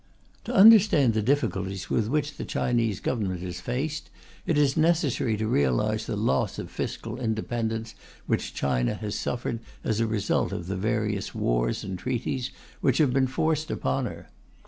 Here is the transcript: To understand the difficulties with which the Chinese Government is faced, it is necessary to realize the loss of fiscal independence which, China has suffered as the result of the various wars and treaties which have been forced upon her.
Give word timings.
To 0.45 0.55
understand 0.55 1.13
the 1.13 1.21
difficulties 1.21 1.91
with 1.91 2.07
which 2.07 2.37
the 2.37 2.43
Chinese 2.43 2.99
Government 2.99 3.43
is 3.43 3.61
faced, 3.61 4.09
it 4.47 4.57
is 4.57 4.75
necessary 4.75 5.37
to 5.37 5.47
realize 5.47 6.07
the 6.07 6.15
loss 6.15 6.57
of 6.57 6.71
fiscal 6.71 7.19
independence 7.19 7.93
which, 8.25 8.55
China 8.55 8.95
has 8.95 9.13
suffered 9.13 9.59
as 9.83 9.99
the 9.99 10.07
result 10.07 10.53
of 10.53 10.65
the 10.65 10.75
various 10.75 11.35
wars 11.35 11.83
and 11.83 11.99
treaties 11.99 12.49
which 12.79 12.97
have 12.97 13.13
been 13.13 13.27
forced 13.27 13.69
upon 13.69 14.07
her. 14.07 14.29